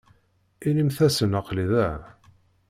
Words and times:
Inimt-asen 0.67 1.33
aql-i 1.39 1.65
da. 1.71 1.87